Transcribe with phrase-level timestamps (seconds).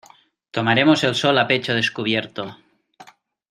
[0.57, 2.57] tomaremos el sol a pecho descubierto.